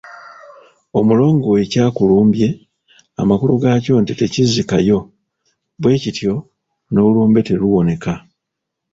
Omulongo 0.99 1.45
we 1.53 1.59
ye 1.61 1.69
Kyakulumbye, 1.73 2.47
amakulu 3.21 3.53
gakyo 3.63 3.93
nti 4.01 4.13
tekizzikayo, 4.19 4.97
bwekityo 5.81 6.33
n'olumbe 6.91 7.39
teruwoneka. 7.47 8.13